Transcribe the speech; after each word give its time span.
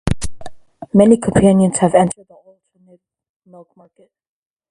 Many 0.95 1.17
companies 1.17 1.77
have 1.77 1.93
entered 1.93 2.25
the 2.27 2.33
alternative 2.33 3.01
milk 3.45 3.69
market. 3.77 4.09